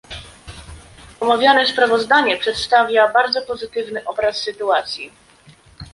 [1.19, 5.11] Omawiane sprawozdanie przedstawia bardzo pozytywny obraz sytuacji